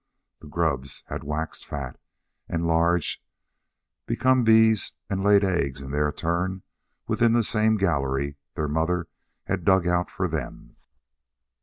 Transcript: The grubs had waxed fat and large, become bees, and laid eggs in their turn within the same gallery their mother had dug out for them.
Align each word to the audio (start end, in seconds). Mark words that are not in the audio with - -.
The 0.39 0.47
grubs 0.47 1.03
had 1.09 1.23
waxed 1.23 1.63
fat 1.63 1.99
and 2.49 2.65
large, 2.65 3.23
become 4.07 4.43
bees, 4.43 4.93
and 5.11 5.23
laid 5.23 5.43
eggs 5.43 5.83
in 5.83 5.91
their 5.91 6.11
turn 6.11 6.63
within 7.05 7.33
the 7.33 7.43
same 7.43 7.77
gallery 7.77 8.37
their 8.55 8.67
mother 8.67 9.09
had 9.43 9.63
dug 9.63 9.85
out 9.85 10.09
for 10.09 10.27
them. 10.27 10.75